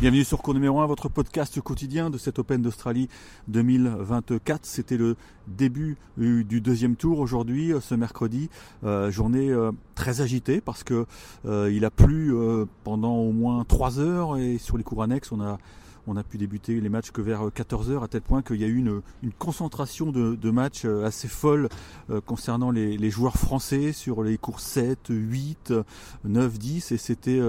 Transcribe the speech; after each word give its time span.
Bienvenue 0.00 0.24
sur 0.24 0.40
cours 0.40 0.54
numéro 0.54 0.80
1, 0.80 0.86
votre 0.86 1.10
podcast 1.10 1.60
quotidien 1.60 2.08
de 2.08 2.16
cet 2.16 2.38
Open 2.38 2.62
d'Australie 2.62 3.10
2024. 3.48 4.64
C'était 4.64 4.96
le 4.96 5.14
début 5.46 5.98
du 6.16 6.62
deuxième 6.62 6.96
tour 6.96 7.18
aujourd'hui, 7.18 7.74
euh, 7.74 7.80
ce 7.80 7.94
mercredi. 7.94 8.48
Euh, 8.82 9.10
journée 9.10 9.50
euh, 9.50 9.72
très 9.94 10.22
agitée 10.22 10.62
parce 10.62 10.84
que 10.84 11.04
il 11.44 11.84
a 11.84 11.90
plu 11.90 12.34
pendant 12.82 13.16
au 13.16 13.32
moins 13.32 13.62
trois 13.64 13.98
heures 13.98 14.38
et 14.38 14.56
sur 14.56 14.78
les 14.78 14.84
cours 14.84 15.02
annexes, 15.02 15.32
on 15.32 15.40
a 15.42 15.58
on 16.06 16.16
a 16.16 16.22
pu 16.22 16.38
débuter 16.38 16.80
les 16.80 16.88
matchs 16.88 17.10
que 17.10 17.20
vers 17.20 17.48
14h, 17.48 17.90
euh, 17.90 18.00
à 18.00 18.08
tel 18.08 18.22
point 18.22 18.42
qu'il 18.42 18.56
y 18.56 18.64
a 18.64 18.66
eu 18.66 18.76
une, 18.76 19.02
concentration 19.38 20.12
de, 20.12 20.50
matchs 20.50 20.84
euh, 20.84 21.04
assez 21.04 21.28
folle 21.28 21.68
euh, 22.10 22.20
concernant 22.20 22.70
les, 22.70 23.10
joueurs 23.10 23.36
français 23.36 23.92
sur 23.92 24.22
les 24.22 24.38
cours 24.38 24.60
7, 24.60 25.08
8, 25.10 25.74
9, 26.24 26.58
10, 26.58 26.92
et 26.92 26.96
c'était 26.96 27.40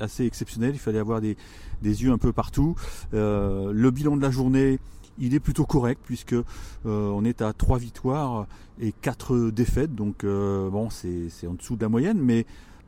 assez 0.00 0.24
exceptionnel. 0.24 0.74
Il 0.74 0.78
fallait 0.78 0.98
avoir 0.98 1.20
des, 1.20 1.36
yeux 1.82 2.10
un 2.10 2.18
peu 2.18 2.32
partout. 2.32 2.74
le 3.12 3.90
bilan 3.90 4.16
de 4.16 4.22
la 4.22 4.30
journée, 4.30 4.78
il 5.18 5.34
est 5.34 5.40
plutôt 5.40 5.64
correct 5.64 6.00
puisque 6.04 6.34
on 6.84 7.24
est 7.24 7.40
à 7.42 7.52
3 7.52 7.78
victoires 7.78 8.46
et 8.80 8.92
4 8.92 9.50
défaites, 9.50 9.94
donc 9.94 10.24
bon 10.24 10.88
c'est 10.90 11.46
en 11.46 11.54
dessous 11.54 11.76
de 11.76 11.82
la 11.82 11.88
moyenne, 11.88 12.18
mais 12.20 12.46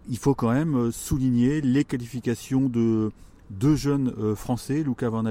il 0.08 0.18
faut 0.18 0.34
quand 0.34 0.52
même 0.52 0.90
souligner 0.90 1.60
les 1.60 1.84
qualifications 1.84 2.68
de 2.68 3.12
deux 3.50 3.77
jeunes 3.77 4.12
euh, 4.18 4.34
français, 4.34 4.82
Luca 4.82 5.09
Van 5.09 5.24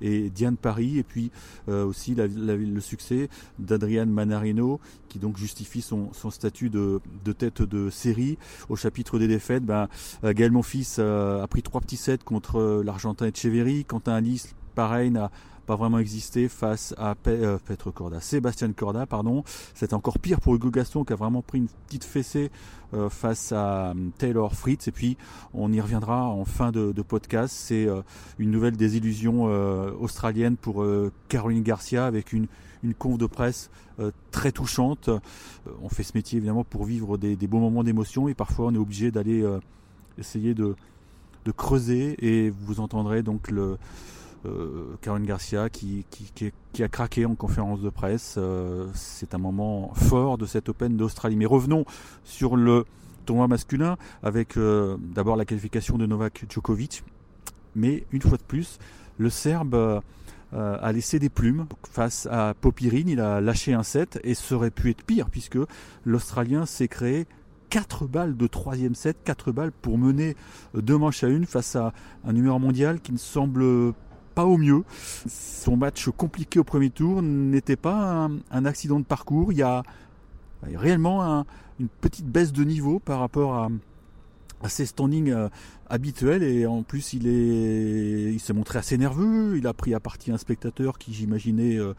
et 0.00 0.30
Diane 0.30 0.56
Paris, 0.56 0.98
et 0.98 1.02
puis 1.02 1.30
euh, 1.68 1.84
aussi 1.84 2.14
le 2.16 2.80
succès 2.80 3.28
d'Adrian 3.58 4.06
Manarino, 4.06 4.80
qui 5.08 5.18
donc 5.18 5.36
justifie 5.36 5.82
son, 5.82 6.10
statut 6.30 6.70
de, 6.70 7.00
tête 7.36 7.62
de 7.62 7.90
série. 7.90 8.38
Au 8.68 8.76
chapitre 8.76 9.18
des 9.18 9.28
défaites, 9.28 9.64
ben, 9.64 9.88
euh, 10.24 10.32
Gaël 10.32 10.52
Monfils 10.52 11.00
a 11.00 11.46
pris 11.48 11.62
trois 11.62 11.80
petits 11.80 11.96
sets 11.96 12.18
contre 12.24 12.82
l'Argentin 12.84 13.26
Echeverry, 13.26 13.84
Quentin 13.84 14.14
Alice, 14.14 14.54
pareil, 14.74 15.10
n'a 15.10 15.30
pas 15.66 15.76
vraiment 15.76 15.98
existé 15.98 16.48
face 16.48 16.94
à 16.98 17.14
euh, 17.28 17.58
Petre 17.64 17.90
Corda, 17.90 18.20
Sébastien 18.20 18.72
Corda, 18.72 19.06
pardon. 19.06 19.44
C'est 19.74 19.92
encore 19.92 20.18
pire 20.18 20.40
pour 20.40 20.54
Hugo 20.54 20.70
Gaston 20.70 21.04
qui 21.04 21.12
a 21.12 21.16
vraiment 21.16 21.42
pris 21.42 21.58
une 21.58 21.68
petite 21.86 22.04
fessée 22.04 22.50
euh, 22.94 23.08
face 23.08 23.52
à 23.52 23.90
euh, 23.90 23.94
Taylor 24.18 24.54
Fritz. 24.54 24.88
Et 24.88 24.92
puis 24.92 25.16
on 25.54 25.72
y 25.72 25.80
reviendra 25.80 26.24
en 26.24 26.44
fin 26.44 26.72
de, 26.72 26.92
podcast. 27.02 27.54
C'est 27.56 27.88
une 28.38 28.50
nouvelle 28.50 28.76
désillusion 28.76 29.44
australienne 30.00 30.56
pour 30.56 30.86
Caroline 31.28 31.62
Garcia 31.62 32.06
avec 32.06 32.32
une, 32.32 32.46
une 32.84 32.94
conf 32.94 33.18
de 33.18 33.26
presse 33.26 33.70
très 34.30 34.52
touchante. 34.52 35.10
on 35.82 35.88
fait 35.88 36.04
ce 36.04 36.12
métier 36.14 36.36
évidemment 36.36 36.62
pour 36.62 36.84
vivre 36.84 37.18
des, 37.18 37.34
des 37.34 37.46
beaux 37.48 37.58
moments 37.58 37.82
d'émotion 37.82 38.28
et 38.28 38.34
parfois 38.34 38.66
on 38.66 38.74
est 38.74 38.78
obligé 38.78 39.10
d'aller 39.10 39.44
essayer 40.16 40.54
de, 40.54 40.76
de 41.44 41.50
creuser 41.50 42.16
et 42.20 42.50
vous 42.50 42.78
entendrez 42.78 43.22
donc 43.22 43.50
le 43.50 43.78
euh, 44.44 44.96
Caroline 45.00 45.26
Garcia 45.26 45.70
qui, 45.70 46.04
qui, 46.10 46.82
a 46.82 46.88
craqué 46.88 47.24
en 47.26 47.34
conférence 47.34 47.80
de 47.80 47.90
presse. 47.90 48.36
Euh, 48.38 48.88
c'est 48.94 49.34
un 49.34 49.38
moment 49.38 49.92
fort 49.94 50.38
de 50.38 50.46
cette 50.46 50.68
Open 50.68 50.96
d'Australie. 50.96 51.36
Mais 51.36 51.46
revenons 51.46 51.84
sur 52.24 52.56
le 52.56 52.84
tournoi 53.24 53.46
masculin 53.46 53.96
avec 54.22 54.56
euh, 54.56 54.96
d'abord 55.00 55.36
la 55.36 55.44
qualification 55.44 55.96
de 55.96 56.06
Novak 56.06 56.44
Djokovic. 56.48 57.04
Mais 57.76 58.04
une 58.10 58.20
fois 58.20 58.36
de 58.36 58.42
plus, 58.42 58.78
le 59.18 59.30
Serbe 59.30 60.02
a 60.54 60.92
laissé 60.92 61.18
des 61.18 61.30
plumes 61.30 61.64
face 61.90 62.28
à 62.30 62.52
Popirine. 62.60 63.08
Il 63.08 63.20
a 63.20 63.40
lâché 63.40 63.72
un 63.72 63.82
set 63.82 64.20
et 64.22 64.34
ça 64.34 64.54
aurait 64.54 64.70
pu 64.70 64.90
être 64.90 65.02
pire 65.02 65.30
puisque 65.30 65.56
l'Australien 66.04 66.66
s'est 66.66 66.88
créé 66.88 67.26
4 67.70 68.06
balles 68.06 68.36
de 68.36 68.46
troisième 68.46 68.94
set, 68.94 69.16
4 69.24 69.50
balles 69.50 69.72
pour 69.72 69.96
mener 69.96 70.36
deux 70.74 70.98
manches 70.98 71.24
à 71.24 71.28
une 71.28 71.46
face 71.46 71.74
à 71.74 71.94
un 72.22 72.34
numéro 72.34 72.58
mondial 72.58 73.00
qui 73.00 73.12
ne 73.12 73.18
semble 73.18 73.94
pas 74.32 74.44
au 74.44 74.56
mieux. 74.56 74.82
Son 75.26 75.76
match 75.76 76.08
compliqué 76.16 76.58
au 76.58 76.64
premier 76.64 76.90
tour 76.90 77.22
n'était 77.22 77.76
pas 77.76 78.28
un, 78.50 78.64
accident 78.64 78.98
de 78.98 79.04
parcours. 79.04 79.52
Il 79.52 79.58
y 79.58 79.62
a, 79.62 79.82
réellement 80.74 81.44
une 81.80 81.88
petite 81.88 82.26
baisse 82.26 82.52
de 82.52 82.64
niveau 82.64 82.98
par 82.98 83.20
rapport 83.20 83.54
à, 83.54 83.68
ses 84.68 84.86
standings 84.86 85.32
euh, 85.32 85.48
habituels 85.90 86.44
et 86.44 86.66
en 86.66 86.84
plus 86.84 87.14
il 87.14 87.26
il 87.26 88.38
s'est 88.38 88.52
montré 88.52 88.78
assez 88.78 88.96
nerveux 88.96 89.58
il 89.58 89.66
a 89.66 89.72
pris 89.72 89.92
à 89.92 89.98
partie 89.98 90.30
un 90.30 90.38
spectateur 90.38 90.98
qui 90.98 91.12
j'imaginais 91.12 91.78
euh, 91.78 91.94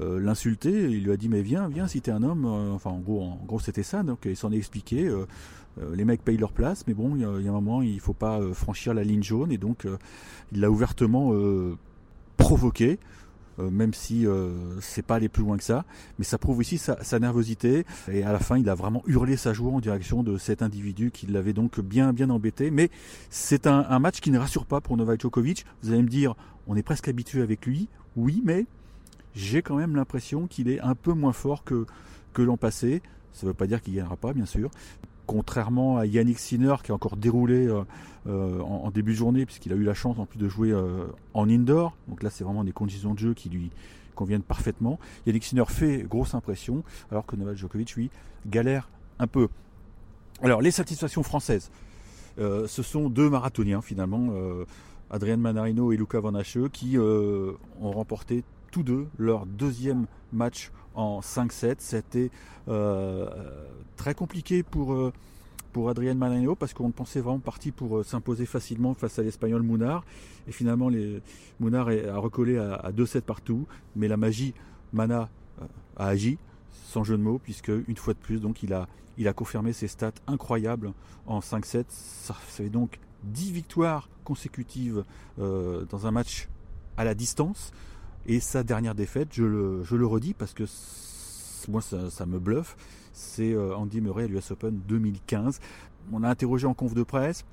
euh, 0.00 0.18
l'insulter 0.18 0.90
il 0.90 1.04
lui 1.04 1.12
a 1.12 1.16
dit 1.16 1.28
mais 1.28 1.42
viens 1.42 1.68
viens 1.68 1.86
si 1.86 2.00
t'es 2.00 2.10
un 2.10 2.22
homme 2.22 2.44
enfin 2.46 2.90
en 2.90 2.98
gros 2.98 3.22
en 3.22 3.58
c'était 3.58 3.82
ça 3.82 4.02
donc 4.02 4.20
il 4.24 4.36
s'en 4.36 4.52
est 4.52 4.56
expliqué 4.56 5.08
euh, 5.80 5.94
les 5.94 6.04
mecs 6.04 6.22
payent 6.22 6.36
leur 6.36 6.52
place, 6.52 6.84
mais 6.86 6.94
bon, 6.94 7.16
il 7.16 7.22
y, 7.22 7.24
a 7.24 7.28
un 7.28 7.52
moment, 7.52 7.82
il 7.82 8.00
faut 8.00 8.12
pas 8.12 8.40
euh, 8.40 8.54
franchir 8.54 8.94
la 8.94 9.02
ligne 9.02 9.22
jaune, 9.22 9.50
et 9.50 9.58
donc 9.58 9.86
euh, 9.86 9.98
il 10.52 10.60
l'a 10.60 10.70
ouvertement 10.70 11.32
provoqué. 12.36 12.98
même 13.58 13.94
si 13.94 14.26
c'est 14.80 15.02
pas 15.02 15.16
aller 15.16 15.28
plus 15.28 15.42
loin 15.42 15.56
que 15.56 15.64
ça, 15.64 15.84
mais 16.18 16.24
ça 16.24 16.38
prouve 16.38 16.62
ici 16.62 16.78
sa, 16.78 17.18
nervosité. 17.18 17.86
Et 18.10 18.22
à 18.22 18.32
la 18.32 18.38
fin, 18.38 18.58
il 18.58 18.68
a 18.68 18.74
vraiment 18.74 19.02
hurlé 19.06 19.36
sa 19.36 19.52
joie 19.52 19.72
en 19.72 19.80
direction 19.80 20.22
de 20.22 20.38
cet 20.38 20.62
individu 20.62 21.10
qui 21.10 21.26
l'avait 21.26 21.52
donc 21.52 21.80
bien 21.80 22.12
bien 22.12 22.30
embêté. 22.30 22.70
Mais 22.70 22.90
c'est 23.30 23.66
un, 23.66 23.98
match 23.98 24.20
qui 24.20 24.30
ne 24.30 24.38
rassure 24.38 24.66
pas 24.66 24.80
pour 24.80 24.96
Novak 24.96 25.20
Djokovic. 25.20 25.64
Vous 25.82 25.92
allez 25.92 26.02
me 26.02 26.08
dire, 26.08 26.34
on 26.66 26.76
est 26.76 26.82
presque 26.82 27.08
habitué 27.08 27.42
avec 27.42 27.66
lui, 27.66 27.88
oui, 28.16 28.42
mais 28.44 28.66
j'ai 29.34 29.62
quand 29.62 29.76
même 29.76 29.96
l'impression 29.96 30.46
qu'il 30.46 30.68
est 30.68 30.80
un 30.80 30.94
peu 30.94 31.12
moins 31.12 31.32
fort 31.32 31.64
que 31.64 31.86
que 32.32 32.42
l'an 32.42 32.56
passé. 32.56 33.02
Ça 33.32 33.46
ne 33.46 33.50
veut 33.50 33.54
pas 33.54 33.66
dire 33.66 33.82
qu'il 33.82 33.94
gagnera 33.94 34.16
pas, 34.16 34.32
bien 34.32 34.46
sûr 34.46 34.70
contrairement 35.26 35.98
à 35.98 36.06
Yannick 36.06 36.38
Sinner 36.38 36.74
qui 36.82 36.92
a 36.92 36.94
encore 36.94 37.16
déroulé 37.16 37.66
euh, 37.66 37.82
euh, 38.26 38.60
en, 38.60 38.90
début 38.90 39.12
de 39.12 39.16
journée, 39.16 39.46
puisqu'il 39.46 39.72
a 39.72 39.76
eu 39.76 39.82
la 39.82 39.94
chance 39.94 40.18
en 40.18 40.26
plus 40.26 40.38
de 40.38 40.48
jouer 40.48 40.70
euh, 40.70 41.06
en 41.34 41.48
indoor. 41.48 41.96
Donc 42.08 42.22
là, 42.22 42.30
c'est 42.30 42.44
vraiment 42.44 42.64
des 42.64 42.72
conditions 42.72 43.14
de 43.14 43.18
jeu 43.18 43.34
qui 43.34 43.48
lui 43.48 43.70
conviennent 44.14 44.42
parfaitement. 44.42 44.98
Yannick 45.26 45.44
Sinner 45.44 45.64
fait 45.66 46.04
grosse 46.08 46.34
impression, 46.34 46.84
alors 47.10 47.26
que 47.26 47.36
Novak 47.36 47.56
Djokovic, 47.56 47.94
lui, 47.96 48.10
galère 48.46 48.88
un 49.18 49.26
peu. 49.26 49.48
Alors, 50.42 50.60
les 50.62 50.70
satisfactions 50.70 51.22
françaises. 51.22 51.70
ce 52.38 52.82
sont 52.82 53.08
deux 53.08 53.30
marathoniens 53.30 53.82
finalement, 53.82 54.30
Adrien 55.10 55.36
Manarino 55.36 55.92
et 55.92 55.96
Luca 55.96 56.20
Van 56.20 56.32
qui 56.72 56.98
ont 56.98 57.90
remporté 57.92 58.44
tous 58.74 58.82
deux 58.82 59.06
leur 59.18 59.46
deuxième 59.46 60.06
match 60.32 60.72
en 60.96 61.20
5-7. 61.20 61.76
C'était 61.78 62.32
euh, 62.66 63.30
très 63.94 64.14
compliqué 64.14 64.64
pour, 64.64 64.94
euh, 64.94 65.12
pour 65.72 65.88
Adrien 65.88 66.16
parce 66.58 66.74
qu'on 66.74 66.90
pensait 66.90 67.20
vraiment 67.20 67.38
parti 67.38 67.70
pour 67.70 67.98
euh, 67.98 68.02
s'imposer 68.02 68.46
facilement 68.46 68.92
face 68.92 69.20
à 69.20 69.22
l'Espagnol 69.22 69.62
Mounard. 69.62 70.04
Et 70.48 70.52
finalement, 70.52 70.88
les, 70.88 71.22
Mounard 71.60 71.88
a 71.88 72.18
recollé 72.18 72.58
à, 72.58 72.90
2-7 72.90 73.20
partout. 73.20 73.64
Mais 73.94 74.08
la 74.08 74.16
magie 74.16 74.54
Mana 74.92 75.28
a 75.96 76.08
agi, 76.08 76.36
sans 76.72 77.04
jeu 77.04 77.16
de 77.16 77.22
mots, 77.22 77.38
puisque 77.38 77.70
une 77.86 77.96
fois 77.96 78.14
de 78.14 78.18
plus, 78.18 78.40
donc, 78.40 78.64
il, 78.64 78.72
a, 78.74 78.88
il 79.18 79.28
a 79.28 79.32
confirmé 79.32 79.72
ses 79.72 79.86
stats 79.86 80.10
incroyables 80.26 80.92
en 81.28 81.38
5-7. 81.38 81.84
Ça 81.90 82.34
fait 82.34 82.70
donc 82.70 82.98
10 83.22 83.52
victoires 83.52 84.08
consécutives 84.24 85.04
dans 85.38 86.06
un 86.08 86.10
match 86.10 86.48
à 86.96 87.04
la 87.04 87.14
distance. 87.14 87.72
Et 88.26 88.40
sa 88.40 88.62
dernière 88.62 88.94
défaite, 88.94 89.28
je 89.32 89.44
le, 89.44 90.06
redis 90.06 90.32
parce 90.34 90.54
que 90.54 90.64
moi 91.68 91.82
ça, 91.82 92.26
me 92.26 92.38
bluffe, 92.38 92.76
c'est 93.12 93.52
euh, 93.52 93.76
Andy 93.76 94.00
Murray 94.00 94.24
à 94.24 94.26
l'US 94.26 94.50
Open 94.50 94.80
2015. 94.88 95.60
On 96.12 96.22
a 96.22 96.28
interrogé 96.28 96.66
en 96.66 96.74
conf 96.74 96.94
de 96.94 97.02
presse 97.02 97.44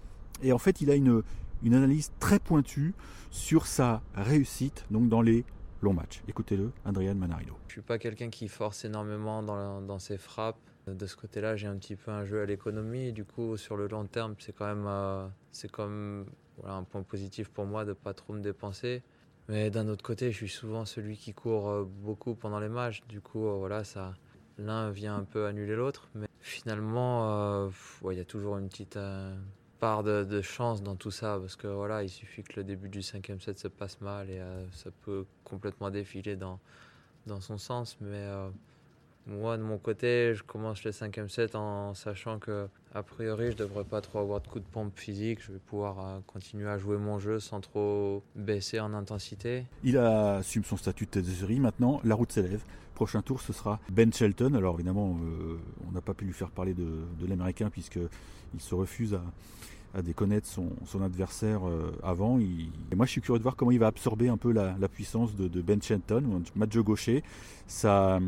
et 0.42 0.54
en 0.54 0.58
fait 0.58 0.82
il 0.82 0.90
a 0.90 0.96
une, 0.96 1.24
analyse 1.66 2.12
très 2.20 2.40
pointue 2.40 2.94
sur 3.32 3.68
sa 3.68 4.02
réussite 4.16 4.86
donc 4.92 5.10
dans 5.10 5.22
les 5.22 5.44
longs 5.82 5.94
matchs. 5.94 6.24
Écoutez-le, 6.30 6.72
Adrian 6.86 7.16
Manarino. 7.16 7.58
Je 7.68 7.74
suis 7.74 7.82
pas 7.82 7.98
quelqu'un 7.98 8.30
qui 8.30 8.48
force 8.48 8.86
énormément 8.86 9.44
dans, 9.44 10.00
ses 10.00 10.18
frappes. 10.18 10.58
De 10.88 11.06
ce 11.06 11.16
côté-là, 11.16 11.56
j'ai 11.56 11.68
un 11.68 11.76
petit 11.76 11.96
peu 11.96 12.12
un 12.12 12.26
jeu 12.26 12.42
à 12.42 12.46
l'économie. 12.46 13.12
Du 13.12 13.26
coup, 13.26 13.58
sur 13.58 13.76
le 13.76 13.88
long 13.88 14.06
terme, 14.06 14.36
c'est 14.40 14.54
quand 14.54 14.66
même, 14.68 14.86
euh, 14.88 15.28
c'est 15.52 15.70
un 15.80 16.84
point 16.84 17.04
positif 17.04 17.50
pour 17.50 17.66
moi 17.66 17.86
de 17.86 17.94
pas 17.94 18.14
trop 18.14 18.34
me 18.34 18.42
dépenser. 18.42 19.04
Mais 19.52 19.70
d'un 19.70 19.90
autre 19.90 20.02
côté, 20.02 20.32
je 20.32 20.38
suis 20.38 20.48
souvent 20.48 20.86
celui 20.86 21.18
qui 21.18 21.34
court 21.34 21.68
euh, 21.68 21.84
beaucoup 21.84 22.36
pendant 22.36 22.62
les 22.62 22.70
matchs. 22.70 23.04
Du 23.10 23.20
coup, 23.20 23.48
euh, 23.48 23.58
voilà, 23.58 23.84
ça, 23.84 24.14
l'un 24.58 24.92
vient 24.92 25.18
un 25.18 25.26
peu 25.26 25.46
annuler 25.46 25.76
l'autre. 25.76 26.08
Mais 26.16 26.28
finalement, 26.40 27.66
euh, 27.66 27.70
il 28.10 28.18
y 28.18 28.22
a 28.22 28.24
toujours 28.24 28.58
une 28.58 28.70
petite 28.70 28.98
part 29.82 30.04
de, 30.04 30.42
chance 30.42 30.82
dans 30.82 30.96
tout 30.96 31.12
ça. 31.12 31.38
Parce 31.38 31.58
que 31.58 31.68
voilà, 31.68 32.02
il 32.02 32.08
suffit 32.08 32.44
que 32.44 32.62
le 32.62 32.64
début 32.64 32.88
du 32.88 33.02
cinquième 33.02 33.42
set 33.42 33.60
se 33.60 33.68
passe 33.68 34.00
mal 34.00 34.30
et 34.30 34.42
ça 34.72 34.90
peut 35.02 35.26
complètement 35.44 35.90
défiler 35.90 36.38
dans, 36.38 36.58
dans 37.28 37.42
son 37.42 37.58
sens. 37.58 37.98
Mais 38.00 38.26
moi, 39.28 39.58
de 39.58 39.64
mon 39.64 39.78
côté, 39.78 40.34
je 40.34 40.44
commence 40.44 40.82
le 40.86 40.94
cinquième 40.94 41.28
set 41.28 41.56
en 41.56 41.94
sachant 41.94 42.40
que, 42.40 42.70
a 42.94 43.04
priori, 43.04 43.52
je 43.52 43.58
devrais 43.58 43.84
pas 43.84 44.02
trop 44.02 44.20
avoir 44.20 44.42
de 44.42 44.48
coups 44.48 44.66
de 44.66 44.70
pompe 44.70 44.98
physique. 44.98 45.40
Je 45.42 45.54
vais 45.54 45.60
pouvoir 45.60 46.00
euh, 46.00 46.20
continuer 46.28 46.70
à 46.70 46.78
jouer 46.78 46.98
mon 46.98 47.20
jeu 47.20 47.40
sans 47.40 47.62
trop 47.62 48.24
baisser 48.36 48.80
en 48.80 48.94
intensité. 48.94 49.66
Il 49.84 49.98
assume 49.98 50.64
son 50.64 50.78
statut 50.78 51.06
de 51.06 51.12
tête 51.12 51.26
de 51.26 51.32
série. 51.32 51.60
Maintenant, 51.60 52.02
la 52.04 52.16
route 52.16 52.32
s'élève. 52.32 52.62
Prochain 52.96 53.22
tour, 53.22 53.42
ce 53.42 53.54
sera 53.54 53.80
Ben 53.90 54.12
Shelton. 54.12 54.54
Alors, 54.56 54.76
évidemment, 54.76 55.18
euh, 55.24 55.58
on 55.88 55.92
n'a 55.92 56.02
pas 56.02 56.14
pu 56.14 56.26
lui 56.26 56.34
faire 56.34 56.52
parler 56.52 56.74
de, 56.74 57.06
de 57.20 57.28
l'américain 57.28 57.70
puisqu'il 57.70 58.10
se 58.60 58.76
refuse 58.76 59.14
à, 59.14 59.22
à 59.94 60.02
déconnaître 60.02 60.48
son, 60.48 61.02
adversaire 61.02 61.62
avant. 62.04 62.40
Et 62.40 62.96
moi, 62.96 63.06
je 63.06 63.12
suis 63.12 63.22
curieux 63.22 63.40
de 63.40 63.44
voir 63.44 63.56
comment 63.56 63.72
il 63.72 63.80
va 63.80 63.88
absorber 63.88 64.30
un 64.30 64.38
peu 64.38 64.52
la, 64.52 64.76
puissance 64.88 65.36
de, 65.36 65.62
Ben 65.62 65.82
Shenton, 65.82 66.44
match 66.56 66.78
gaucher. 66.78 67.24
Ça, 67.68 68.20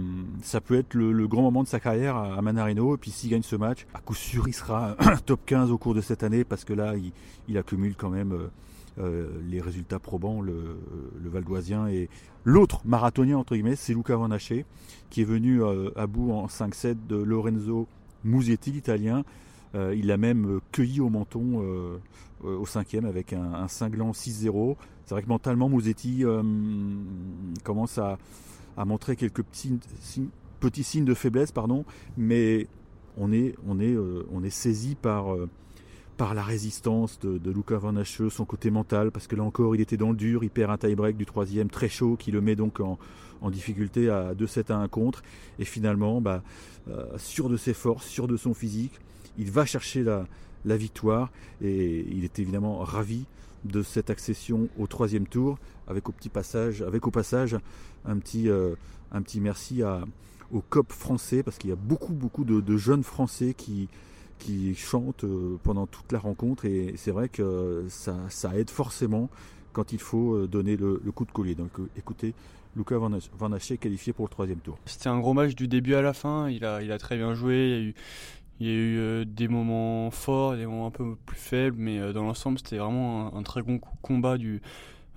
ça 0.41 0.61
peut 0.61 0.77
être 0.77 0.93
le, 0.93 1.27
grand 1.27 1.41
moment 1.41 1.63
de 1.63 1.67
sa 1.67 1.79
carrière 1.79 2.15
à, 2.15 2.41
Manarino. 2.41 2.95
Et 2.95 2.97
puis 2.97 3.11
s'il 3.11 3.29
gagne 3.29 3.43
ce 3.43 3.55
match, 3.55 3.85
à 3.93 3.99
coup 3.99 4.15
sûr, 4.15 4.47
il 4.47 4.53
sera 4.53 4.95
top 5.25 5.41
15 5.45 5.71
au 5.71 5.77
cours 5.77 5.93
de 5.93 6.01
cette 6.01 6.23
année 6.23 6.43
parce 6.43 6.65
que 6.65 6.73
là, 6.73 6.95
il, 7.47 7.57
accumule 7.57 7.95
quand 7.95 8.09
même 8.09 8.37
les 8.97 9.61
résultats 9.61 9.99
probants, 9.99 10.41
le, 10.41 10.77
le 11.21 11.29
Valdoisien. 11.29 11.87
Et 11.87 12.09
l'autre 12.43 12.81
marathonien, 12.85 13.37
entre 13.37 13.55
guillemets, 13.55 13.75
c'est 13.75 13.93
Luca 13.93 14.15
Van 14.15 14.31
Haché, 14.31 14.65
qui 15.09 15.21
est 15.21 15.25
venu 15.25 15.61
à 15.95 16.07
bout 16.07 16.31
en 16.31 16.47
5-7 16.47 17.07
de 17.07 17.15
Lorenzo 17.15 17.87
Musetti, 18.23 18.71
l'italien. 18.71 19.23
Euh, 19.75 19.95
il 19.95 20.07
l'a 20.07 20.17
même 20.17 20.59
cueilli 20.71 20.99
au 20.99 21.09
menton 21.09 21.61
euh, 21.61 21.97
euh, 22.45 22.57
au 22.57 22.65
cinquième 22.65 23.05
avec 23.05 23.33
un, 23.33 23.67
cinglant 23.67 24.11
6-0. 24.11 24.75
C'est 25.05 25.15
vrai 25.15 25.23
que 25.23 25.27
mentalement, 25.27 25.67
Musetti 25.67 26.23
commence 27.63 27.97
à, 27.97 28.17
montrer 28.85 29.15
quelques 29.15 29.43
petits, 29.43 29.79
signes 30.83 31.05
de 31.05 31.13
faiblesse, 31.13 31.51
pardon, 31.51 31.85
mais 32.17 32.67
on 33.17 33.31
est, 33.31 33.55
saisi 34.49 34.95
par 34.95 35.35
par 36.15 36.35
la 36.35 36.43
résistance 36.43 37.19
de, 37.19 37.51
Luca 37.51 37.77
Van 37.77 37.95
Hacheux, 37.95 38.29
son 38.29 38.45
côté 38.45 38.69
mental, 38.69 39.11
parce 39.11 39.25
que 39.25 39.35
là 39.35 39.43
encore, 39.43 39.75
il 39.75 39.81
était 39.81 39.97
dans 39.97 40.11
le 40.11 40.15
dur, 40.15 40.43
il 40.43 40.51
perd 40.51 40.71
un 40.71 40.77
tie-break 40.77 41.17
du 41.17 41.25
troisième 41.25 41.69
très 41.69 41.89
chaud, 41.89 42.15
qui 42.17 42.31
le 42.31 42.39
met 42.39 42.55
donc 42.55 42.79
en, 42.79 42.97
difficulté 43.49 44.09
à 44.09 44.33
2-7 44.33 44.71
à 44.71 44.77
1 44.77 44.87
contre. 44.87 45.21
Et 45.59 45.65
finalement, 45.65 46.21
bah, 46.21 46.43
sûr 47.17 47.49
de 47.49 47.57
ses 47.57 47.73
forces, 47.73 48.07
sûr 48.07 48.27
de 48.27 48.37
son 48.37 48.53
physique, 48.53 49.01
il 49.37 49.51
va 49.51 49.65
chercher 49.65 50.03
la, 50.03 50.25
victoire 50.77 51.31
et 51.61 52.05
il 52.09 52.23
est 52.23 52.39
évidemment 52.39 52.79
ravi 52.79 53.25
de 53.65 53.83
cette 53.83 54.09
accession 54.09 54.69
au 54.77 54.87
troisième 54.87 55.27
tour 55.27 55.57
avec 55.87 56.07
au 56.09 56.11
petit 56.11 56.29
passage, 56.29 56.81
avec 56.81 57.05
au 57.05 57.11
passage 57.11 57.57
un 58.05 58.17
petit, 58.17 58.49
euh, 58.49 58.75
un 59.11 59.21
petit 59.21 59.41
merci 59.41 59.83
à, 59.83 60.03
au 60.51 60.61
COP 60.61 60.91
français 60.91 61.43
parce 61.43 61.57
qu'il 61.57 61.69
y 61.69 61.73
a 61.73 61.77
beaucoup 61.77 62.13
beaucoup 62.13 62.45
de, 62.45 62.77
jeunes 62.77 63.03
français 63.03 63.53
qui, 63.53 63.89
qui 64.39 64.75
chantent 64.75 65.23
euh, 65.25 65.57
pendant 65.63 65.87
toute 65.87 66.11
la 66.11 66.19
rencontre 66.19 66.65
et 66.65 66.93
c'est 66.97 67.11
vrai 67.11 67.29
que 67.29 67.85
ça, 67.89 68.15
aide 68.55 68.69
forcément 68.69 69.29
quand 69.73 69.91
il 69.91 69.99
faut 69.99 70.35
euh, 70.35 70.47
donner 70.47 70.77
le, 70.77 70.97
coup 71.13 71.25
de 71.25 71.31
collier. 71.31 71.55
Donc 71.55 71.71
écoutez, 71.97 72.33
Lucas 72.75 72.97
Van 72.97 73.51
Haché 73.51 73.77
qualifié 73.77 74.13
pour 74.13 74.25
le 74.25 74.31
troisième 74.31 74.59
tour. 74.59 74.77
C'était 74.85 75.09
un 75.09 75.19
gros 75.19 75.33
match 75.33 75.55
du 75.55 75.67
début 75.67 75.95
à 75.95 76.01
la 76.01 76.13
fin, 76.13 76.49
il 76.49 76.65
a, 76.65 76.81
il 76.81 76.91
a 76.91 76.97
très 76.97 77.17
bien 77.17 77.33
joué, 77.33 77.55
il 77.55 77.69
y 77.69 77.73
a 77.73 77.79
eu, 77.89 77.95
il 78.63 78.69
y 78.69 78.71
a 78.71 78.75
eu 78.75 78.97
euh, 78.97 79.25
des 79.25 79.49
moments 79.49 80.09
forts, 80.09 80.55
des 80.55 80.65
moments 80.65 80.87
un 80.87 80.91
peu 80.91 81.17
plus 81.25 81.35
faibles, 81.35 81.75
mais 81.77 81.99
euh, 81.99 82.13
dans 82.13 82.23
l'ensemble, 82.23 82.57
c'était 82.59 82.77
vraiment 82.77 83.35
un, 83.35 83.43
très 83.43 83.61
bon 83.61 83.77
combat 84.01 84.37
du, 84.37 84.61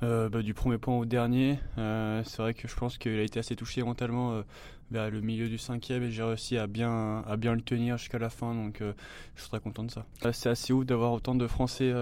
euh, 0.02 0.28
bah, 0.28 0.42
du 0.42 0.52
premier 0.52 0.78
point 0.78 0.96
au 0.96 1.04
dernier. 1.04 1.60
c'est 1.76 2.38
vrai 2.38 2.54
que 2.54 2.66
je 2.66 2.74
pense 2.74 2.98
qu'il 2.98 3.16
a 3.16 3.22
été 3.22 3.38
assez 3.38 3.54
touché 3.54 3.84
mentalement 3.84 4.42
vers 4.90 5.10
le 5.10 5.20
milieu 5.20 5.48
du 5.48 5.58
cinquième 5.58 6.02
et 6.04 6.10
j'ai 6.10 6.22
réussi 6.22 6.58
à 6.58 6.66
bien, 6.66 7.22
à 7.26 7.36
bien 7.36 7.54
le 7.54 7.60
tenir 7.60 7.98
jusqu'à 7.98 8.18
la 8.18 8.30
fin, 8.30 8.54
donc 8.54 8.78
je 8.80 9.40
suis 9.40 9.50
très 9.50 9.60
content 9.60 9.84
de 9.84 9.90
ça. 9.90 10.04
C'est 10.32 10.48
assez 10.48 10.72
ouf 10.72 10.84
d'avoir 10.84 11.12
autant 11.12 11.34
de 11.34 11.46
Français 11.46 11.92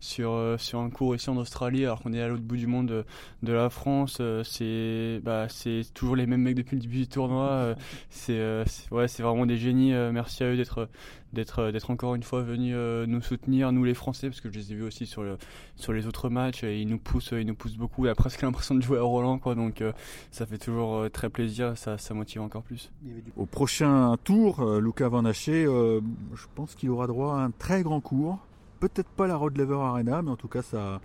sur, 0.00 0.56
sur 0.58 0.80
un 0.80 0.90
cours 0.90 1.14
ici 1.14 1.30
en 1.30 1.36
Australie 1.36 1.84
alors 1.84 2.02
qu'on 2.02 2.12
est 2.12 2.20
à 2.20 2.28
l'autre 2.28 2.42
bout 2.42 2.56
du 2.56 2.66
monde 2.66 3.04
de, 3.42 3.52
la 3.52 3.70
France. 3.70 4.20
c'est 4.44 5.20
bah, 5.22 5.46
toujours 5.94 6.16
les 6.16 6.26
mêmes 6.26 6.42
mecs 6.42 6.56
depuis 6.56 6.76
le 6.76 6.82
début 6.82 6.98
du 6.98 7.08
tournoi. 7.08 7.74
c'est 8.10 8.64
ouais, 8.90 9.06
vraiment 9.18 9.46
des 9.46 9.56
génies. 9.56 9.92
merci 10.12 10.44
à 10.44 10.48
eux 10.48 10.56
d'être 10.56 10.88
d'être 11.34 11.90
encore 11.90 12.14
une 12.14 12.22
fois 12.22 12.42
venus 12.42 12.76
nous 13.08 13.20
soutenir, 13.20 13.72
nous 13.72 13.82
les 13.82 13.94
Français, 13.94 14.28
parce 14.28 14.40
que 14.40 14.48
je 14.50 14.54
les 14.54 14.72
ai 14.72 14.76
vus 14.76 14.84
aussi 14.84 15.04
sur, 15.04 15.24
le, 15.24 15.36
sur 15.74 15.92
les 15.92 16.06
autres 16.06 16.28
matchs. 16.28 16.62
Et 16.62 16.80
ils 16.80 16.86
nous 16.86 16.98
poussent, 16.98 17.32
ils 17.32 17.46
nous 17.46 17.56
poussent 17.56 17.76
beaucoup. 17.76 18.06
Il 18.06 18.08
a 18.08 18.14
presque 18.14 18.42
l'impression 18.42 18.74
de 18.76 18.80
jouer 18.80 18.98
à 18.98 19.02
Roland, 19.02 19.38
quoi. 19.38 19.54
Donc 19.54 19.82
ça 20.30 20.46
fait 20.46 20.58
toujours 20.58 21.10
très 21.10 21.30
plaisir. 21.30 21.76
Ça, 21.76 21.98
ça 21.98 22.14
motive 22.14 22.33
encore 22.42 22.62
plus. 22.62 22.90
Au 23.36 23.46
prochain 23.46 24.16
tour, 24.22 24.60
euh, 24.60 24.80
Luca 24.80 25.08
Van 25.08 25.24
Haché, 25.24 25.64
euh, 25.64 26.00
je 26.34 26.46
pense 26.54 26.74
qu'il 26.74 26.90
aura 26.90 27.06
droit 27.06 27.34
à 27.34 27.38
un 27.38 27.50
très 27.50 27.82
grand 27.82 28.00
cours. 28.00 28.38
Peut-être 28.80 29.08
pas 29.08 29.26
la 29.26 29.36
Rod 29.36 29.56
Lever 29.56 29.78
Arena, 29.80 30.22
mais 30.22 30.30
en 30.30 30.36
tout 30.36 30.48
cas, 30.48 30.62
ça, 30.62 31.00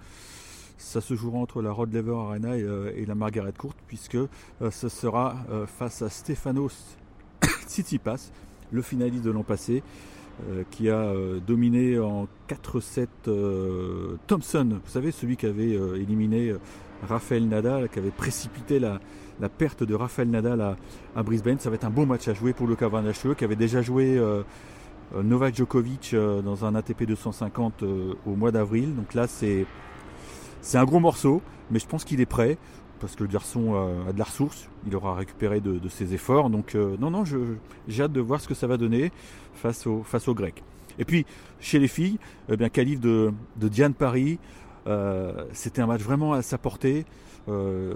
ça 0.78 1.02
se 1.02 1.14
jouera 1.16 1.40
entre 1.40 1.62
la 1.62 1.72
Rod 1.72 1.94
Lever 1.94 2.16
Arena 2.16 2.58
et, 2.58 2.64
euh, 2.64 3.06
la 3.06 3.16
Margaret 3.16 3.54
Court, 3.58 3.74
puisque 3.88 4.18
ce 4.72 4.90
sera 4.90 5.36
face 5.68 6.02
à 6.02 6.10
Stefanos 6.10 6.98
Tsitsipas, 7.68 8.32
le 8.72 8.82
finaliste 8.82 9.24
de 9.24 9.32
l'an 9.32 9.44
passé, 9.44 9.84
qui 10.72 10.90
a 10.90 11.14
dominé 11.46 12.00
en 12.00 12.28
4-7 12.48 13.08
Thompson, 14.28 14.80
vous 14.84 14.90
savez, 14.90 15.12
celui 15.12 15.36
qui 15.36 15.46
avait 15.46 15.72
éliminé 16.00 16.56
Rafael 17.08 17.48
Nadal, 17.48 17.90
qui 17.90 18.00
avait 18.00 18.12
précipité 18.12 18.80
la, 18.80 19.00
perte 19.50 19.84
de 19.84 19.96
Rafael 19.96 20.30
Nadal 20.30 20.76
à, 21.16 21.24
Brisbane. 21.24 21.60
Ça 21.60 21.70
va 21.70 21.76
être 21.76 21.86
un 21.86 21.90
bon 21.90 22.06
match 22.06 22.28
à 22.28 22.34
jouer 22.34 22.54
pour 22.54 22.68
Luka 22.68 22.88
Van 22.88 23.04
qui 23.38 23.44
avait 23.44 23.56
déjà 23.56 23.82
joué 23.82 24.18
euh, 24.18 24.44
euh, 25.16 25.24
Novak 25.24 25.56
Djokovic 25.56 26.14
euh, 26.14 26.42
dans 26.42 26.66
un 26.66 26.76
ATP 26.76 27.04
250 27.04 27.84
au 27.84 28.36
mois 28.36 28.52
d'avril. 28.52 28.96
Donc 28.96 29.14
là, 29.14 29.28
c'est 29.28 29.66
un 30.74 30.86
gros 30.86 31.00
morceau, 31.00 31.42
mais 31.72 31.80
je 31.80 31.88
pense 31.88 32.04
qu'il 32.04 32.22
est 32.22 32.26
prêt 32.26 32.58
parce 33.00 33.16
que 33.16 33.24
le 33.24 33.30
garçon 33.30 33.76
a 34.10 34.12
de 34.12 34.20
la 34.20 34.26
ressource, 34.26 34.68
il 34.86 34.94
aura 34.94 35.16
récupéré 35.16 35.62
de, 35.62 35.88
ses 35.88 36.14
efforts. 36.14 36.50
Donc 36.50 36.76
non, 36.76 37.10
non, 37.10 37.24
j'ai 37.88 38.04
hâte 38.04 38.12
de 38.12 38.20
voir 38.20 38.42
ce 38.42 38.48
que 38.50 38.54
ça 38.54 38.68
va 38.68 38.76
donner 38.76 39.14
face, 39.54 39.88
au, 39.88 40.04
face 40.04 40.28
aux 40.28 40.34
Grecs. 40.34 40.62
Et 40.98 41.06
puis, 41.06 41.26
chez 41.62 41.80
les 41.80 41.88
filles, 41.88 42.20
eh 42.50 42.58
bien, 42.58 42.68
qualif 42.68 43.00
de, 43.00 43.32
de 43.56 43.68
Diane 43.70 43.94
Paris, 43.94 44.38
c'était 45.54 45.82
un 45.82 45.88
match 45.88 46.02
vraiment 46.02 46.34
à 46.34 46.42
sa 46.42 46.58
portée. 46.58 47.06
Euh, 47.50 47.94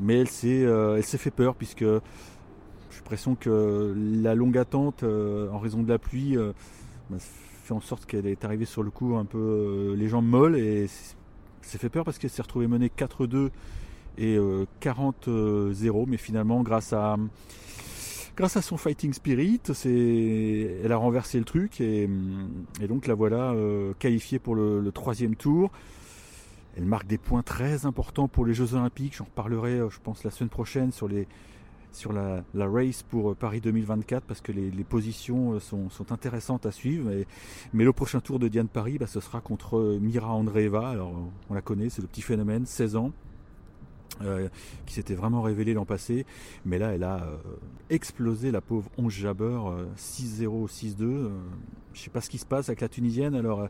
mais 0.00 0.18
elle 0.18 0.28
s'est, 0.28 0.64
euh, 0.64 0.96
elle 0.96 1.04
s'est 1.04 1.18
fait 1.18 1.30
peur 1.30 1.54
puisque 1.56 1.84
j'ai 1.84 2.98
l'impression 2.98 3.34
que 3.34 3.94
la 4.22 4.34
longue 4.34 4.56
attente 4.56 5.02
euh, 5.02 5.50
en 5.50 5.58
raison 5.58 5.82
de 5.82 5.88
la 5.88 5.98
pluie 5.98 6.36
bah, 7.10 7.16
fait 7.18 7.74
en 7.74 7.80
sorte 7.80 8.06
qu'elle 8.06 8.26
est 8.26 8.44
arrivée 8.44 8.64
sur 8.64 8.82
le 8.82 8.90
coup 8.90 9.16
un 9.16 9.24
peu 9.24 9.94
les 9.96 10.08
jambes 10.08 10.26
molles 10.26 10.56
et 10.56 10.86
s'est 10.86 11.78
fait 11.78 11.88
peur 11.88 12.04
parce 12.04 12.18
qu'elle 12.18 12.30
s'est 12.30 12.42
retrouvée 12.42 12.66
menée 12.66 12.90
4-2 12.96 13.50
et 14.16 14.38
40-0 14.80 16.04
mais 16.06 16.16
finalement 16.18 16.62
grâce 16.62 16.92
à 16.92 17.16
grâce 18.36 18.56
à 18.56 18.62
son 18.62 18.76
fighting 18.76 19.12
spirit 19.12 19.60
elle 19.84 20.92
a 20.92 20.96
renversé 20.96 21.38
le 21.38 21.44
truc 21.44 21.80
et, 21.80 22.08
donc 22.86 23.06
la 23.06 23.14
voilà 23.14 23.54
qualifiée 23.98 24.38
pour 24.38 24.54
le 24.54 24.90
troisième 24.92 25.34
tour 25.34 25.72
elle 26.76 26.84
marque 26.84 27.06
des 27.06 27.18
points 27.18 27.42
très 27.42 27.86
importants 27.86 28.28
pour 28.28 28.44
les 28.44 28.54
Jeux 28.54 28.74
Olympiques. 28.74 29.16
J'en 29.16 29.24
reparlerai, 29.24 29.78
euh, 29.78 29.90
je 29.90 30.00
pense, 30.00 30.24
la 30.24 30.30
semaine 30.30 30.50
prochaine 30.50 30.90
sur, 30.90 31.08
la, 32.12 32.42
race 32.54 33.02
pour 33.04 33.30
euh, 33.30 33.34
Paris 33.34 33.60
2024 33.60 34.24
parce 34.24 34.40
que 34.40 34.50
les, 34.50 34.70
positions 34.84 35.54
euh, 35.54 35.60
sont, 35.60 35.88
intéressantes 36.10 36.66
à 36.66 36.72
suivre. 36.72 37.10
Mais, 37.72 37.84
le 37.84 37.92
prochain 37.92 38.20
tour 38.20 38.38
de 38.38 38.48
Diane 38.48 38.68
Paris, 38.68 38.98
bah, 38.98 39.06
ce 39.06 39.20
sera 39.20 39.40
contre 39.40 39.98
Mira 40.00 40.32
Andreeva. 40.32 40.94
On 41.48 41.54
la 41.54 41.62
connaît, 41.62 41.90
c'est 41.90 42.02
le 42.02 42.08
petit 42.08 42.22
phénomène, 42.22 42.66
16 42.66 42.96
ans. 42.96 43.12
Qui 44.86 44.94
s'était 44.94 45.14
vraiment 45.14 45.42
révélé 45.42 45.74
l'an 45.74 45.84
passé. 45.84 46.24
Mais 46.64 46.78
là, 46.78 46.92
elle 46.94 47.02
a 47.02 47.26
explosé 47.90 48.52
la 48.52 48.60
pauvre 48.60 48.88
11 48.96 49.12
Jabber, 49.12 49.58
6-0, 49.96 50.68
6-2. 50.68 50.96
je 50.98 51.04
ne 51.04 51.30
sais 51.92 52.10
pas 52.10 52.20
ce 52.20 52.30
qui 52.30 52.38
se 52.38 52.46
passe 52.46 52.68
avec 52.68 52.80
la 52.80 52.88
Tunisienne. 52.88 53.34
Alors, 53.34 53.68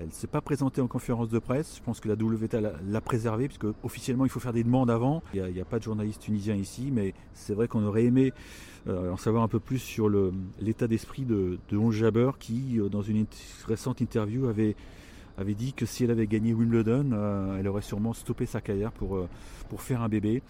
elle 0.00 0.06
ne 0.06 0.12
s'est 0.12 0.26
pas 0.26 0.40
présentée 0.40 0.80
en 0.80 0.86
conférence 0.86 1.28
de 1.28 1.38
presse. 1.38 1.76
Je 1.76 1.82
pense 1.82 2.00
que 2.00 2.08
la 2.08 2.14
WTA 2.14 2.60
l'a 2.60 3.00
préservée, 3.00 3.46
puisque 3.48 3.66
officiellement 3.82 4.24
il 4.24 4.30
faut 4.30 4.40
faire 4.40 4.52
des 4.52 4.64
demandes 4.64 4.90
avant. 4.90 5.22
Il 5.34 5.44
n'y 5.44 5.60
a, 5.60 5.64
pas 5.64 5.78
de 5.78 5.84
journaliste 5.84 6.22
tunisien 6.22 6.54
ici, 6.54 6.90
mais 6.92 7.14
c'est 7.34 7.54
vrai 7.54 7.68
qu'on 7.68 7.84
aurait 7.84 8.04
aimé 8.04 8.32
euh, 8.88 9.12
en 9.12 9.16
savoir 9.16 9.42
un 9.42 9.48
peu 9.48 9.60
plus 9.60 9.78
sur 9.78 10.10
l'état 10.60 10.88
d'esprit 10.88 11.24
de, 11.24 11.58
de 11.68 11.90
Jabber, 11.90 12.32
qui, 12.38 12.80
euh, 12.80 12.88
dans 12.88 13.02
une 13.02 13.26
récente 13.66 14.00
interview, 14.00 14.46
avait, 14.46 14.76
avait 15.42 15.54
dit 15.54 15.72
que 15.72 15.84
si 15.86 16.04
elle 16.04 16.10
avait 16.10 16.26
gagné 16.26 16.54
Wimbledon, 16.54 17.10
euh, 17.12 17.58
elle 17.58 17.68
aurait 17.68 17.82
sûrement 17.82 18.14
stoppé 18.14 18.46
sa 18.46 18.60
carrière 18.60 18.92
pour, 18.92 19.28
pour 19.68 19.82
faire 19.82 20.02
un 20.02 20.08
bébé. 20.08 20.42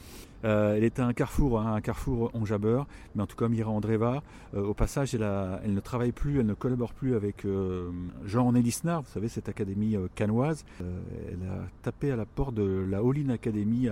Euh, 0.45 0.77
elle 0.77 0.91
à 1.01 1.07
un 1.07 1.13
carrefour, 1.13 1.61
hein, 1.61 1.75
un 1.75 1.81
carrefour 1.81 2.31
en 2.35 2.45
jabber, 2.45 2.83
mais 3.15 3.23
en 3.23 3.27
tout 3.27 3.37
cas 3.37 3.49
Mira 3.49 3.71
Andreva, 3.71 4.23
euh, 4.55 4.65
au 4.65 4.75
passage, 4.75 5.15
elle, 5.15 5.23
ne 5.23 5.81
travaille 5.81 6.13
plus, 6.13 6.41
elle 6.41 6.47
ne 6.47 6.55
collabore 6.55 6.93
plus 6.93 7.15
avec 7.15 7.45
euh, 7.45 7.91
Jean 8.25 8.55
Elisnar, 8.55 9.03
vous 9.03 9.11
savez, 9.11 9.29
cette 9.29 9.49
académie 9.49 9.97
canoise. 10.15 10.65
elle 10.81 11.49
a 11.49 11.69
tapé 11.83 12.11
à 12.11 12.17
la 12.17 12.27
porte 12.27 12.55
de 12.55 12.85
la 12.89 12.99
All-in 12.99 13.29
Academy 13.29 13.89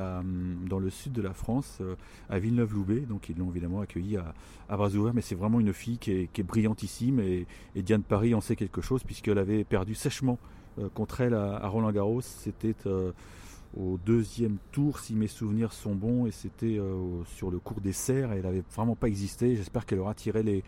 dans 0.69 0.78
le 0.78 0.90
sud 0.90 1.12
de 1.12 1.23
la 1.23 1.33
France, 1.33 1.80
à 2.28 2.38
Villeneuve-Loubet, 2.38 3.00
donc 3.00 3.28
ils 3.28 3.38
l'ont 3.38 3.50
évidemment 3.50 3.80
accueillie 3.80 4.16
à, 4.16 4.35
à 4.69 4.76
bras 4.76 4.90
ouverts, 4.90 5.14
mais 5.14 5.23
c'est 5.23 5.35
vraiment 5.35 5.61
une 5.61 5.73
fille 5.73 5.99
qui 5.99 6.12
est, 6.12 6.42
brillantissime 6.42 7.21
et, 7.21 7.47
Diane 7.76 8.02
Paris 8.02 8.35
en 8.35 8.40
sait 8.40 8.57
quelque 8.57 8.80
chose 8.80 9.04
puisqu'elle 9.04 9.38
avait 9.38 9.64
perdu 9.64 9.95
sèchement 9.95 10.38
contre 10.95 11.21
elle 11.21 11.35
à, 11.35 11.67
Roland 11.69 11.93
Garros. 11.93 12.21
C'était 12.21 12.75
au 13.77 13.99
deuxième 14.05 14.57
tour, 14.73 14.99
si 14.99 15.15
mes 15.15 15.29
souvenirs 15.29 15.73
sont 15.73 15.95
bons, 15.95 16.27
et 16.27 16.33
c'était 16.33 16.79
euh, 16.79 17.23
sur 17.37 17.53
le 17.53 17.61
cours 17.61 17.81
des 17.81 17.93
serres, 17.93 18.33
elle 18.33 18.43
n'avait 18.43 18.65
vraiment 18.75 18.97
pas 18.97 19.07
existé. 19.07 19.55
J'espère 19.55 19.87
qu'elle 19.87 20.00
aura 20.00 20.15
tiré 20.15 20.43
les, 20.43 20.62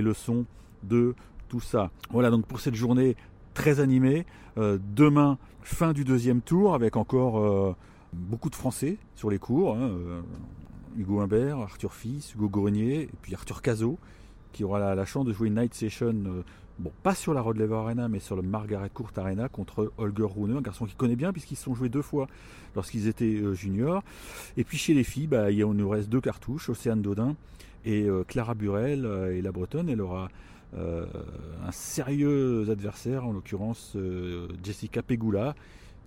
leçons 0.00 0.46
de 0.82 1.14
tout 1.48 1.60
ça. 1.60 1.90
Voilà 2.10 2.30
donc 2.30 2.46
pour 2.46 2.60
cette 2.60 2.76
journée 2.76 3.16
très 3.54 3.80
animé. 3.80 4.24
demain, 4.56 5.36
fin 5.62 5.92
du 5.92 6.04
deuxième 6.04 6.40
tour, 6.40 6.74
avec 6.74 6.96
encore 6.96 7.76
beaucoup 8.12 8.48
de 8.50 8.54
Français 8.54 8.96
sur 9.16 9.30
les 9.30 9.38
cours. 9.38 9.76
Hein, 9.76 9.90
Hugo 10.96 11.20
Humbert, 11.20 11.58
Arthur 11.58 11.92
Fils, 11.92 12.34
Hugo 12.34 12.48
Grenier, 12.48 13.02
et 13.02 13.10
puis 13.22 13.34
Arthur 13.34 13.62
Cazot, 13.62 13.98
qui 14.52 14.64
aura 14.64 14.94
la, 14.94 15.04
chance 15.04 15.24
de 15.24 15.32
jouer 15.32 15.48
une 15.48 15.60
night 15.60 15.74
session, 15.74 16.14
euh, 16.26 16.42
bon, 16.80 16.92
pas 17.02 17.14
sur 17.14 17.34
la 17.34 17.40
Rod 17.40 17.56
Laver 17.56 17.74
Arena, 17.74 18.08
mais 18.08 18.18
sur 18.18 18.36
le 18.36 18.42
Margaret 18.42 18.90
Court 18.92 19.10
Arena 19.16 19.48
contre 19.48 19.92
Holger 19.98 20.26
Rune, 20.34 20.56
un 20.56 20.60
garçon 20.60 20.86
qu'il 20.86 20.96
connaît 20.96 21.16
bien 21.16 21.32
puisqu'ils 21.32 21.56
se 21.56 21.64
sont 21.64 21.74
joués 21.74 21.88
deux 21.88 22.02
fois 22.02 22.26
lorsqu'ils 22.74 23.06
étaient 23.06 23.24
euh, 23.24 23.54
juniors. 23.54 24.02
Et 24.56 24.64
puis 24.64 24.78
chez 24.78 24.94
les 24.94 25.04
filles, 25.04 25.26
bah, 25.26 25.50
il 25.50 25.64
nous 25.64 25.88
reste 25.88 26.08
deux 26.08 26.20
cartouches, 26.20 26.68
Océane 26.70 27.02
Dodin 27.02 27.36
et 27.84 28.04
euh, 28.04 28.24
Clara 28.24 28.54
Burel 28.54 29.06
et 29.32 29.42
la 29.42 29.52
Bretonne. 29.52 29.88
Elle 29.88 30.00
aura 30.00 30.28
un 30.72 31.72
sérieux 31.72 32.64
adversaire, 32.70 33.26
en 33.26 33.32
l'occurrence 33.32 33.96
Jessica 34.62 35.02
Pegula, 35.02 35.56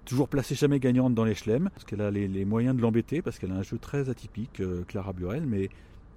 toujours 0.06 0.30
placée 0.30 0.56
jamais 0.56 0.80
gagnante 0.80 1.14
dans 1.14 1.26
les 1.26 1.36
chelems, 1.36 1.70
parce 1.70 1.84
qu'elle 1.84 2.00
a 2.00 2.10
les, 2.10 2.46
moyens 2.46 2.74
de 2.74 2.82
l'embêter, 2.82 3.22
parce 3.22 3.40
qu'elle 3.40 3.52
a 3.52 3.56
un 3.56 3.62
jeu 3.64 3.78
très 3.78 4.08
atypique, 4.08 4.62
Clara 4.88 5.12
Burel, 5.12 5.46
mais 5.46 5.70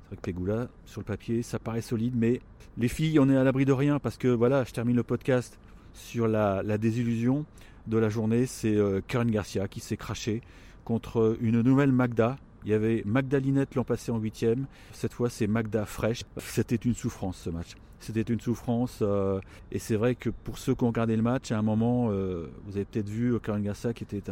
c'est 0.06 0.14
vrai 0.14 0.22
que 0.22 0.30
Pegula, 0.30 0.68
sur 0.84 1.00
le 1.00 1.04
papier, 1.04 1.42
ça 1.42 1.58
paraît 1.58 1.80
solide, 1.80 2.14
mais 2.16 2.40
les 2.78 2.86
filles, 2.86 3.18
on 3.18 3.28
est 3.28 3.36
à 3.36 3.42
l'abri 3.42 3.64
de 3.64 3.72
rien 3.72 3.98
parce 3.98 4.16
que 4.16 4.28
voilà, 4.28 4.62
je 4.62 4.72
termine 4.72 4.94
le 4.94 5.02
podcast 5.02 5.58
sur 5.94 6.28
la, 6.28 6.62
désillusion 6.78 7.44
de 7.88 7.98
la 7.98 8.08
journée. 8.08 8.46
C'est 8.46 8.76
euh, 8.76 9.00
Karen 9.04 9.28
Garcia 9.28 9.66
qui 9.66 9.80
s'est 9.80 9.96
craché 9.96 10.42
contre 10.84 11.36
une 11.40 11.60
nouvelle 11.60 11.90
Magda. 11.90 12.36
Il 12.64 12.70
y 12.70 12.74
avait 12.74 13.02
Magda 13.04 13.40
Linette 13.40 13.74
l'an 13.74 13.82
passé 13.82 14.12
en 14.12 14.18
huitième. 14.18 14.66
Cette 14.92 15.12
fois, 15.12 15.28
c'est 15.28 15.48
Magda 15.48 15.84
Fresh. 15.86 16.22
C'était 16.36 16.76
une 16.76 16.94
souffrance 16.94 17.38
ce 17.38 17.50
match. 17.50 17.74
C'était 17.98 18.22
une 18.22 18.40
souffrance. 18.40 19.00
Euh, 19.02 19.40
et 19.72 19.80
c'est 19.80 19.96
vrai 19.96 20.14
que 20.14 20.30
pour 20.30 20.58
ceux 20.58 20.76
qui 20.76 20.84
ont 20.84 20.88
regardé 20.88 21.16
le 21.16 21.22
match, 21.22 21.50
à 21.50 21.58
un 21.58 21.62
moment, 21.62 22.10
euh, 22.12 22.46
vous 22.66 22.76
avez 22.76 22.84
peut-être 22.84 23.08
vu 23.08 23.40
Karen 23.40 23.62
Garcia 23.62 23.92
qui 23.92 24.04
était 24.04 24.22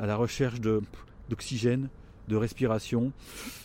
à 0.00 0.06
la 0.06 0.16
recherche 0.16 0.60
d'oxygène, 0.60 1.90
de 2.28 2.36
respiration. 2.36 3.12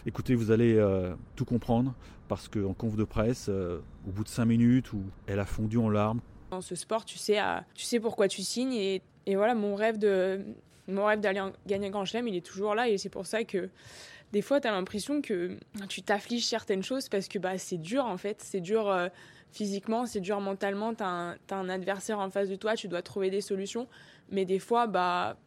Écoutez, 0.06 0.36
vous 0.36 0.52
allez 0.52 0.76
euh, 0.76 1.14
tout 1.36 1.46
comprendre 1.46 1.94
parce 2.28 2.48
qu'en 2.48 2.74
conf 2.74 2.96
de 2.96 3.04
presse, 3.04 3.48
euh, 3.50 3.80
au 4.08 4.12
bout 4.12 4.24
de 4.24 4.30
cinq 4.30 4.46
minutes, 4.46 4.92
où 4.94 5.02
elle 5.28 5.40
a 5.40 5.46
fondu 5.46 5.78
en 5.78 5.90
larmes. 5.90 6.20
Dans 6.52 6.62
ce 6.62 6.76
sport, 6.76 7.06
tu 7.06 7.18
sais, 7.18 7.40
tu 7.74 7.86
sais 7.86 8.00
pourquoi 8.00 8.28
tu 8.28 8.42
signes 8.42 8.74
et, 8.74 9.02
voilà, 9.36 9.56
mon 9.56 9.76
rêve 9.76 9.98
de 9.98 10.42
mon 10.88 11.06
rêve 11.06 11.20
d'aller 11.20 11.42
gagner 11.66 11.88
un 11.88 11.90
grand 11.90 12.06
chelem, 12.06 12.30
il 12.30 12.36
est 12.38 12.46
toujours 12.46 12.74
là 12.74 12.88
et 12.88 12.98
c'est 12.98 13.10
pour 13.10 13.26
ça 13.26 13.44
que 13.44 13.70
des 14.34 14.42
fois, 14.42 14.60
tu 14.60 14.68
as 14.68 14.72
l'impression 14.72 15.22
que 15.22 15.58
tu 15.88 16.02
t'affliges 16.02 16.46
certaines 16.46 16.84
choses 16.84 17.08
parce 17.10 17.28
que 17.28 17.40
bah, 17.40 17.58
c'est 17.58 17.78
dur 17.78 18.06
en 18.06 18.18
fait, 18.18 18.42
c'est 18.42 18.60
dur 18.60 18.90
euh, 18.90 19.08
physiquement, 19.52 20.06
c'est 20.06 20.20
dur 20.20 20.42
mentalement, 20.42 20.94
tu 20.94 21.04
un 21.04 21.70
adversaire 21.70 22.20
en 22.20 22.30
face 22.30 22.50
de 22.50 22.56
toi, 22.56 22.76
tu 22.76 22.88
dois 22.88 23.02
trouver 23.02 23.30
des 23.30 23.42
solutions, 23.42 23.88
mais 24.30 24.46
des 24.46 24.60
fois, 24.60 24.88
bah 24.88 25.38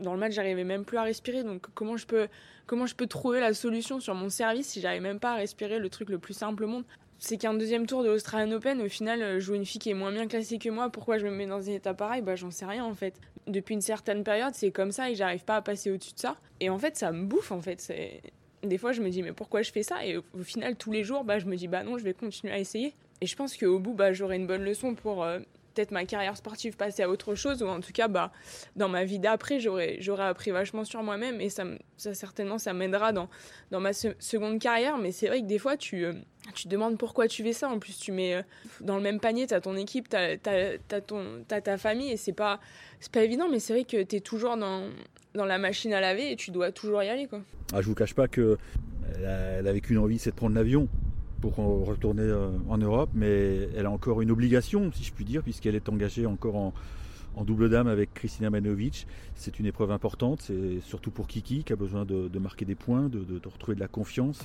dans 0.00 0.12
le 0.12 0.18
match, 0.18 0.32
j'arrivais 0.32 0.64
même 0.64 0.84
plus 0.84 0.98
à 0.98 1.02
respirer. 1.02 1.42
Donc 1.44 1.66
comment 1.74 1.96
je 1.96 2.06
peux 2.06 2.28
comment 2.66 2.86
je 2.86 2.94
peux 2.94 3.06
trouver 3.06 3.40
la 3.40 3.54
solution 3.54 4.00
sur 4.00 4.14
mon 4.14 4.28
service 4.28 4.68
si 4.68 4.80
j'arrive 4.80 5.02
même 5.02 5.20
pas 5.20 5.32
à 5.32 5.36
respirer 5.36 5.78
le 5.78 5.88
truc 5.88 6.10
le 6.10 6.18
plus 6.18 6.34
simple 6.34 6.64
au 6.64 6.68
monde? 6.68 6.84
C'est 7.18 7.36
qu'un 7.36 7.54
deuxième 7.54 7.86
tour 7.86 8.04
de 8.04 8.08
l'Australian 8.08 8.52
Open, 8.52 8.80
au 8.80 8.88
final, 8.88 9.22
euh, 9.22 9.40
jouer 9.40 9.56
une 9.56 9.66
fille 9.66 9.80
qui 9.80 9.90
est 9.90 9.94
moins 9.94 10.12
bien 10.12 10.28
classée 10.28 10.58
que 10.58 10.68
moi, 10.68 10.88
pourquoi 10.88 11.18
je 11.18 11.26
me 11.26 11.32
mets 11.32 11.46
dans 11.46 11.68
un 11.68 11.72
état 11.72 11.92
pareil? 11.92 12.22
Bah, 12.22 12.36
j'en 12.36 12.52
sais 12.52 12.64
rien 12.64 12.84
en 12.84 12.94
fait. 12.94 13.14
Depuis 13.48 13.74
une 13.74 13.80
certaine 13.80 14.22
période, 14.22 14.54
c'est 14.54 14.70
comme 14.70 14.92
ça 14.92 15.10
et 15.10 15.16
j'arrive 15.16 15.44
pas 15.44 15.56
à 15.56 15.62
passer 15.62 15.90
au-dessus 15.90 16.14
de 16.14 16.20
ça. 16.20 16.36
Et 16.60 16.70
en 16.70 16.78
fait, 16.78 16.96
ça 16.96 17.10
me 17.10 17.24
bouffe 17.24 17.50
en 17.50 17.60
fait. 17.60 17.92
Des 18.62 18.78
fois, 18.78 18.92
je 18.92 19.00
me 19.00 19.08
dis, 19.08 19.22
mais 19.22 19.32
pourquoi 19.32 19.62
je 19.62 19.72
fais 19.72 19.82
ça? 19.82 20.04
Et 20.04 20.16
au 20.16 20.42
final, 20.44 20.76
tous 20.76 20.92
les 20.92 21.02
jours, 21.02 21.24
bah, 21.24 21.38
je 21.38 21.46
me 21.46 21.56
dis, 21.56 21.66
bah 21.66 21.82
non, 21.82 21.98
je 21.98 22.04
vais 22.04 22.14
continuer 22.14 22.52
à 22.52 22.58
essayer. 22.58 22.94
Et 23.20 23.26
je 23.26 23.34
pense 23.34 23.56
qu'au 23.56 23.78
bout, 23.78 23.94
bah, 23.94 24.12
j'aurai 24.12 24.36
une 24.36 24.46
bonne 24.46 24.62
leçon 24.62 24.94
pour 24.94 25.24
euh, 25.24 25.40
peut-être 25.78 25.92
ma 25.92 26.04
carrière 26.04 26.36
sportive 26.36 26.76
passer 26.76 27.04
à 27.04 27.08
autre 27.08 27.36
chose, 27.36 27.62
ou 27.62 27.68
en 27.68 27.80
tout 27.80 27.92
cas, 27.92 28.08
bah, 28.08 28.32
dans 28.74 28.88
ma 28.88 29.04
vie 29.04 29.20
d'après, 29.20 29.60
j'aurais, 29.60 30.00
appris 30.18 30.50
vachement 30.50 30.84
sur 30.84 31.04
moi-même, 31.04 31.40
et 31.40 31.50
ça, 31.50 31.64
ça 31.96 32.14
certainement, 32.14 32.58
ça 32.58 32.72
m'aidera 32.72 33.12
dans, 33.12 33.28
dans 33.70 33.78
ma 33.78 33.92
seconde 33.92 34.58
carrière. 34.58 34.98
Mais 34.98 35.12
c'est 35.12 35.28
vrai 35.28 35.40
que 35.40 35.46
des 35.46 35.60
fois, 35.60 35.76
tu, 35.76 36.04
euh, 36.04 36.14
tu 36.52 36.64
te 36.64 36.68
demandes 36.68 36.98
pourquoi 36.98 37.28
tu 37.28 37.44
fais 37.44 37.52
ça. 37.52 37.68
En 37.68 37.78
plus, 37.78 37.96
tu 37.96 38.10
mets 38.10 38.34
euh, 38.34 38.42
dans 38.80 38.96
le 38.96 39.02
même 39.02 39.20
panier, 39.20 39.46
tu 39.46 39.54
as 39.54 39.60
ton 39.60 39.76
équipe, 39.76 40.08
tu 40.08 40.16
as, 40.16 41.00
ton, 41.06 41.44
ta 41.46 41.78
famille, 41.78 42.10
et 42.10 42.16
c'est 42.16 42.32
pas, 42.32 42.58
c'est 42.98 43.12
pas 43.12 43.22
évident, 43.22 43.48
mais 43.48 43.60
c'est 43.60 43.72
vrai 43.72 43.84
que 43.84 44.02
tu 44.02 44.16
es 44.16 44.20
toujours 44.20 44.56
dans, 44.56 44.90
dans 45.34 45.44
la 45.44 45.58
machine 45.58 45.92
à 45.92 46.00
laver, 46.00 46.32
et 46.32 46.36
tu 46.36 46.50
dois 46.50 46.72
toujours 46.72 47.04
y 47.04 47.08
aller. 47.08 47.28
Quoi. 47.28 47.42
Ah, 47.72 47.82
je 47.82 47.86
vous 47.86 47.94
cache 47.94 48.14
pas 48.14 48.26
que 48.26 48.58
elle 49.16 49.66
avait 49.68 49.80
qu'une 49.80 49.98
envie, 49.98 50.18
c'est 50.18 50.30
de 50.30 50.36
prendre 50.36 50.56
l'avion 50.56 50.88
pour 51.40 51.56
retourner 51.56 52.22
euh, 52.22 52.50
en 52.68 52.78
Europe, 52.78 53.10
mais 53.14 53.68
elle 53.76 53.86
a 53.86 53.90
encore 53.90 54.22
une 54.22 54.30
obligation, 54.30 54.90
si 54.92 55.04
je 55.04 55.12
puis 55.12 55.24
dire, 55.24 55.42
puisqu'elle 55.42 55.74
est 55.74 55.88
engagée 55.88 56.26
encore 56.26 56.56
en, 56.56 56.72
double 57.44 57.70
dame 57.70 57.86
avec 57.86 58.12
Kristina 58.14 58.50
Manovic. 58.50 59.06
C'est 59.36 59.60
une 59.60 59.66
épreuve 59.66 59.92
importante, 59.92 60.42
c'est 60.42 60.80
surtout 60.80 61.12
pour 61.12 61.28
Kiki 61.28 61.62
qui 61.62 61.72
a 61.72 61.76
besoin 61.76 62.04
de, 62.04 62.38
marquer 62.40 62.64
des 62.64 62.74
points, 62.74 63.08
de, 63.08 63.40
retrouver 63.44 63.76
de 63.76 63.80
la 63.80 63.86
confiance. 63.86 64.40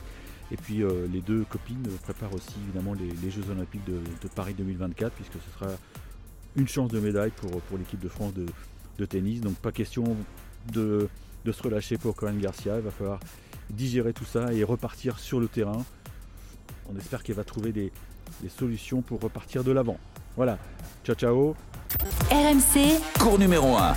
Et 0.51 0.57
puis 0.57 0.83
euh, 0.83 1.07
les 1.11 1.21
deux 1.21 1.43
copines 1.45 1.81
préparent 2.03 2.35
aussi 2.35 2.53
évidemment 2.67 2.93
les, 2.93 3.31
Jeux 3.31 3.49
Olympiques 3.49 3.83
de, 3.85 4.27
Paris 4.35 4.53
2024, 4.55 5.11
puisque 5.13 5.33
ce 5.33 5.59
sera 5.59 5.71
une 6.55 6.67
chance 6.67 6.91
de 6.91 6.99
médaille 6.99 7.31
pour, 7.31 7.49
pour 7.49 7.79
l'équipe 7.79 7.99
de 7.99 8.09
France 8.09 8.33
de, 8.35 9.05
tennis. 9.07 9.41
Donc 9.41 9.55
pas 9.55 9.71
question 9.71 10.15
de, 10.71 11.09
se 11.51 11.63
relâcher 11.63 11.97
pour 11.97 12.15
Corinne 12.15 12.39
Garcia, 12.39 12.77
il 12.77 12.83
va 12.83 12.91
falloir 12.91 13.19
digérer 13.71 14.13
tout 14.13 14.25
ça 14.25 14.53
et 14.53 14.63
repartir 14.63 15.17
sur 15.17 15.39
le 15.39 15.47
terrain 15.47 15.83
on 16.91 16.97
espère 16.97 17.23
qu'elle 17.23 17.35
va 17.35 17.43
trouver 17.43 17.71
des, 17.71 17.91
solutions 18.57 19.01
pour 19.01 19.21
repartir 19.21 19.63
de 19.63 19.71
l'avant. 19.71 19.97
Voilà. 20.35 20.57
Ciao 21.05 21.15
ciao. 21.15 21.55
RMC. 22.31 22.99
Cours 23.19 23.37
numéro 23.37 23.75
1. 23.75 23.93